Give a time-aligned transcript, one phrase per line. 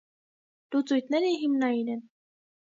[0.77, 2.05] Լուծույթները հիմնային են։